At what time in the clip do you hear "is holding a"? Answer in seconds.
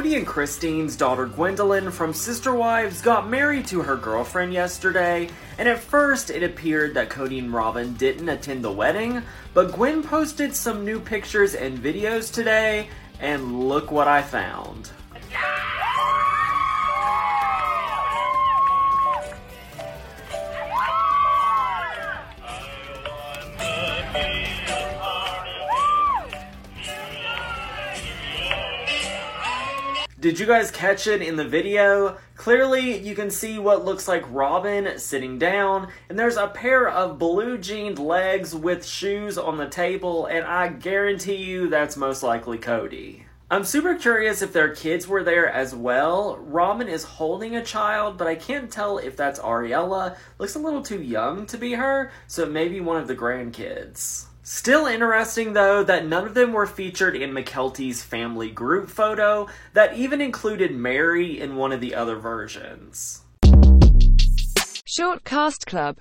46.86-47.64